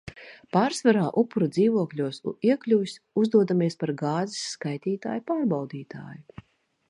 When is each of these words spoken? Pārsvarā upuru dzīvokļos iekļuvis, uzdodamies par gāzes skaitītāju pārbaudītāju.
Pārsvarā 0.55 1.03
upuru 1.21 1.49
dzīvokļos 1.57 2.19
iekļuvis, 2.47 2.97
uzdodamies 3.23 3.79
par 3.83 3.95
gāzes 4.01 4.41
skaitītāju 4.55 5.27
pārbaudītāju. 5.31 6.45